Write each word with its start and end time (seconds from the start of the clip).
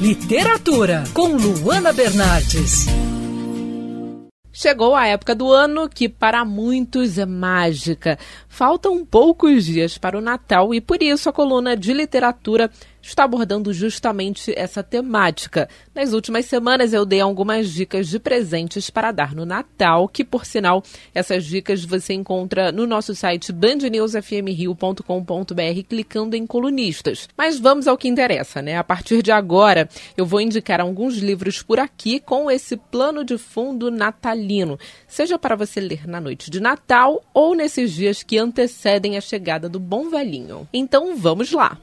Literatura 0.00 1.02
com 1.12 1.34
Luana 1.34 1.92
Bernardes. 1.92 2.86
Chegou 4.52 4.94
a 4.94 5.08
época 5.08 5.34
do 5.34 5.52
ano 5.52 5.88
que 5.88 6.08
para 6.08 6.44
muitos 6.44 7.18
é 7.18 7.26
mágica. 7.26 8.16
Faltam 8.48 9.04
poucos 9.04 9.64
dias 9.64 9.98
para 9.98 10.16
o 10.16 10.20
Natal 10.20 10.72
e 10.72 10.80
por 10.80 11.02
isso 11.02 11.28
a 11.28 11.32
coluna 11.32 11.76
de 11.76 11.92
literatura 11.92 12.70
está 13.02 13.24
abordando 13.24 13.72
justamente 13.72 14.52
essa 14.56 14.82
temática. 14.82 15.68
Nas 15.94 16.12
últimas 16.12 16.46
semanas 16.46 16.92
eu 16.92 17.04
dei 17.04 17.20
algumas 17.20 17.70
dicas 17.70 18.08
de 18.08 18.18
presentes 18.18 18.90
para 18.90 19.12
dar 19.12 19.32
no 19.34 19.46
Natal, 19.46 20.08
que 20.08 20.24
por 20.24 20.44
sinal 20.44 20.82
essas 21.14 21.44
dicas 21.44 21.84
você 21.84 22.14
encontra 22.14 22.72
no 22.72 22.86
nosso 22.86 23.14
site 23.14 23.52
bandnewsfmrio.com.br 23.52 25.82
clicando 25.88 26.36
em 26.36 26.46
colunistas. 26.46 27.28
Mas 27.36 27.58
vamos 27.58 27.88
ao 27.88 27.96
que 27.96 28.08
interessa, 28.08 28.60
né? 28.60 28.76
A 28.76 28.84
partir 28.84 29.22
de 29.22 29.32
agora 29.32 29.88
eu 30.16 30.26
vou 30.26 30.40
indicar 30.40 30.80
alguns 30.80 31.18
livros 31.18 31.62
por 31.62 31.78
aqui 31.78 32.20
com 32.20 32.50
esse 32.50 32.76
plano 32.76 33.24
de 33.24 33.38
fundo 33.38 33.90
natalino, 33.90 34.78
seja 35.06 35.38
para 35.38 35.56
você 35.56 35.80
ler 35.80 36.06
na 36.06 36.20
noite 36.20 36.50
de 36.50 36.60
Natal 36.60 37.24
ou 37.32 37.54
nesses 37.54 37.92
dias 37.92 38.22
que 38.22 38.36
antecedem 38.38 39.16
a 39.16 39.20
chegada 39.20 39.68
do 39.68 39.80
bom 39.80 40.08
velhinho. 40.08 40.68
Então 40.72 41.16
vamos 41.16 41.52
lá. 41.52 41.78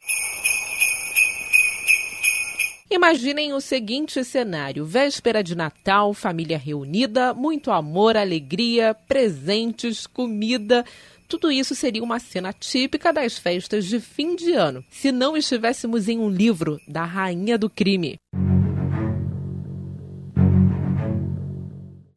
Imaginem 2.88 3.52
o 3.52 3.60
seguinte 3.60 4.22
cenário: 4.24 4.84
véspera 4.84 5.42
de 5.42 5.56
Natal, 5.56 6.14
família 6.14 6.56
reunida, 6.56 7.34
muito 7.34 7.70
amor, 7.70 8.16
alegria, 8.16 8.94
presentes, 9.08 10.06
comida. 10.06 10.84
Tudo 11.28 11.50
isso 11.50 11.74
seria 11.74 12.04
uma 12.04 12.20
cena 12.20 12.52
típica 12.52 13.12
das 13.12 13.36
festas 13.36 13.84
de 13.86 13.98
fim 13.98 14.36
de 14.36 14.52
ano, 14.52 14.84
se 14.88 15.10
não 15.10 15.36
estivéssemos 15.36 16.08
em 16.08 16.20
um 16.20 16.30
livro 16.30 16.80
da 16.86 17.04
Rainha 17.04 17.58
do 17.58 17.68
Crime. 17.68 18.16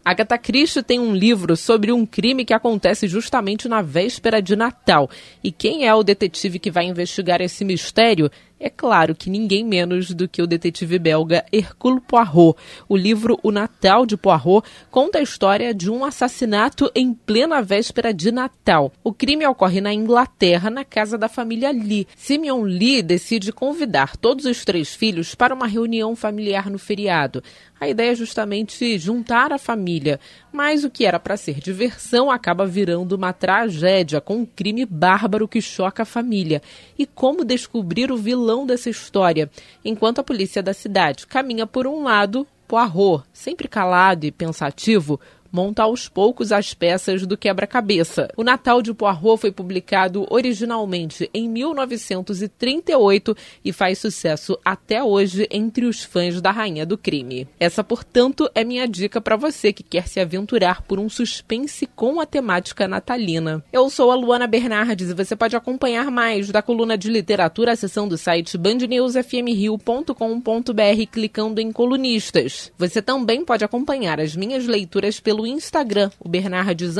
Agatha 0.09 0.39
Christie 0.39 0.81
tem 0.81 0.99
um 0.99 1.13
livro 1.13 1.55
sobre 1.55 1.91
um 1.91 2.03
crime 2.03 2.43
que 2.43 2.53
acontece 2.53 3.07
justamente 3.07 3.67
na 3.67 3.81
véspera 3.81 4.41
de 4.41 4.55
Natal. 4.55 5.07
E 5.43 5.51
quem 5.51 5.85
é 5.85 5.93
o 5.93 6.01
detetive 6.01 6.57
que 6.57 6.71
vai 6.71 6.85
investigar 6.85 7.41
esse 7.41 7.63
mistério? 7.63 8.31
É 8.59 8.69
claro 8.69 9.15
que 9.15 9.29
ninguém 9.29 9.63
menos 9.63 10.13
do 10.13 10.27
que 10.27 10.41
o 10.41 10.47
detetive 10.47 10.99
belga 10.99 11.45
Hercule 11.49 12.01
Poirot. 12.01 12.59
O 12.89 12.97
livro 12.97 13.39
O 13.41 13.51
Natal 13.51 14.05
de 14.05 14.17
Poirot 14.17 14.67
conta 14.91 15.19
a 15.19 15.21
história 15.21 15.73
de 15.73 15.89
um 15.89 16.03
assassinato 16.03 16.91
em 16.93 17.13
plena 17.13 17.61
véspera 17.61 18.13
de 18.13 18.33
Natal. 18.33 18.91
O 19.01 19.13
crime 19.13 19.47
ocorre 19.47 19.79
na 19.79 19.93
Inglaterra, 19.93 20.69
na 20.69 20.83
casa 20.83 21.17
da 21.17 21.29
família 21.29 21.71
Lee. 21.71 22.05
Simeon 22.17 22.63
Lee 22.63 23.01
decide 23.01 23.53
convidar 23.53 24.17
todos 24.17 24.43
os 24.43 24.65
três 24.65 24.93
filhos 24.93 25.33
para 25.33 25.55
uma 25.55 25.65
reunião 25.65 26.13
familiar 26.13 26.69
no 26.69 26.77
feriado. 26.77 27.41
A 27.79 27.87
ideia 27.87 28.11
é 28.11 28.15
justamente 28.15 28.97
juntar 28.99 29.53
a 29.53 29.57
família, 29.57 30.19
mas 30.51 30.83
o 30.83 30.89
que 30.89 31.05
era 31.05 31.17
para 31.17 31.37
ser 31.37 31.61
diversão 31.61 32.29
acaba 32.29 32.65
virando 32.65 33.13
uma 33.13 33.31
tragédia 33.31 34.19
com 34.19 34.39
um 34.39 34.45
crime 34.45 34.85
bárbaro 34.85 35.47
que 35.47 35.61
choca 35.61 36.03
a 36.03 36.05
família. 36.05 36.61
E 36.97 37.05
como 37.05 37.45
descobrir 37.45 38.11
o 38.11 38.17
vilão 38.17 38.48
dessa 38.65 38.89
história? 38.89 39.49
Enquanto 39.83 40.19
a 40.19 40.23
polícia 40.23 40.61
da 40.61 40.73
cidade 40.73 41.27
caminha 41.27 41.67
por 41.67 41.85
um 41.87 42.03
lado, 42.03 42.47
Poirot, 42.67 43.23
sempre 43.33 43.67
calado 43.67 44.25
e 44.25 44.31
pensativo, 44.31 45.19
monta 45.51 45.83
aos 45.83 46.07
poucos 46.07 46.51
as 46.51 46.73
peças 46.73 47.25
do 47.25 47.37
quebra-cabeça. 47.37 48.29
O 48.35 48.43
Natal 48.43 48.81
de 48.81 48.93
Poirot 48.93 49.41
foi 49.41 49.51
publicado 49.51 50.25
originalmente 50.29 51.29
em 51.33 51.49
1938 51.49 53.35
e 53.63 53.73
faz 53.73 53.99
sucesso 53.99 54.57
até 54.63 55.03
hoje 55.03 55.47
entre 55.51 55.85
os 55.85 56.03
fãs 56.03 56.41
da 56.41 56.51
Rainha 56.51 56.85
do 56.85 56.97
Crime. 56.97 57.47
Essa, 57.59 57.83
portanto, 57.83 58.49
é 58.53 58.63
minha 58.63 58.87
dica 58.87 59.19
para 59.19 59.35
você 59.35 59.73
que 59.73 59.83
quer 59.83 60.07
se 60.07 60.19
aventurar 60.19 60.81
por 60.83 60.99
um 60.99 61.09
suspense 61.09 61.87
com 61.87 62.19
a 62.19 62.25
temática 62.25 62.87
natalina. 62.87 63.63
Eu 63.71 63.89
sou 63.89 64.11
a 64.11 64.15
Luana 64.15 64.47
Bernardes 64.47 65.09
e 65.09 65.13
você 65.13 65.35
pode 65.35 65.55
acompanhar 65.55 66.11
mais 66.11 66.49
da 66.49 66.61
coluna 66.61 66.97
de 66.97 67.09
literatura 67.09 67.73
acessando 67.73 68.15
o 68.15 68.17
site 68.17 68.57
bandnewsfmrio.com.br 68.57 71.11
clicando 71.11 71.61
em 71.61 71.71
colunistas. 71.71 72.71
Você 72.77 73.01
também 73.01 73.43
pode 73.43 73.63
acompanhar 73.63 74.19
as 74.19 74.35
minhas 74.35 74.65
leituras 74.65 75.19
pelo 75.19 75.38
pelo 75.39 75.47
Instagram, 75.47 76.11
o 76.19 76.27
Bernardes 76.27 76.97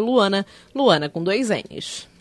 Luana, 0.00 0.46
Luana 0.74 1.10
com 1.10 1.22
dois 1.22 1.50
N's. 1.50 2.13